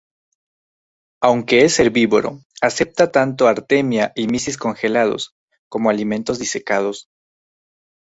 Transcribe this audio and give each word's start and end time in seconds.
Aunque 1.21 1.63
es 1.63 1.79
herbívoro, 1.79 2.39
acepta 2.59 3.11
tanto 3.11 3.47
artemia 3.47 4.11
y 4.15 4.25
mysis 4.25 4.57
congelados, 4.57 5.35
como 5.69 5.91
alimentos 5.91 6.39
disecados. 6.39 7.07